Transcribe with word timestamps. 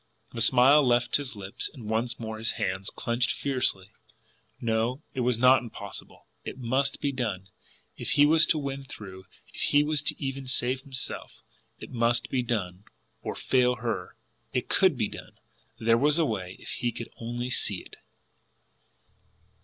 The 0.31 0.41
smile 0.41 0.81
left 0.83 1.17
his 1.17 1.35
lips, 1.35 1.69
and 1.71 1.87
once 1.87 2.19
more 2.19 2.39
his 2.39 2.53
hands, 2.53 2.89
clenched 2.89 3.33
fiercely. 3.33 3.91
No; 4.59 5.03
it 5.13 5.19
was 5.19 5.37
not 5.37 5.61
impossible! 5.61 6.25
It 6.43 6.57
MUST 6.57 6.99
be 7.01 7.11
done 7.11 7.49
if 7.97 8.13
he 8.13 8.25
was 8.25 8.47
to 8.47 8.57
win 8.57 8.83
through, 8.83 9.25
if 9.53 9.61
he 9.61 9.83
was 9.83 10.11
even 10.13 10.45
to 10.45 10.49
save 10.49 10.81
himself! 10.81 11.43
It 11.77 11.91
must 11.91 12.31
be 12.31 12.41
done 12.41 12.85
or 13.21 13.35
FAIL 13.35 13.75
her! 13.75 14.15
It 14.53 14.69
COULD 14.69 14.97
be 14.97 15.07
done; 15.07 15.37
there 15.77 15.99
was 15.99 16.17
a 16.17 16.25
way 16.25 16.55
if 16.57 16.69
he 16.69 16.91
could 16.91 17.09
only 17.19 17.51
see 17.51 17.83
it! 17.83 17.97